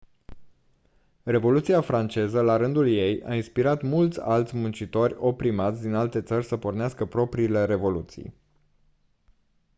revoluția 1.23 1.81
franceză 1.81 2.41
la 2.41 2.57
rândul 2.57 2.87
ei 2.91 3.23
a 3.23 3.35
inspirat 3.35 3.81
mulți 3.81 4.19
alți 4.21 4.57
muncitori 4.57 5.15
oprimați 5.17 5.81
din 5.81 5.93
alte 5.93 6.21
țări 6.21 6.45
să 6.45 6.57
pornească 6.57 7.05
propriile 7.05 7.65
revoluții 7.65 8.33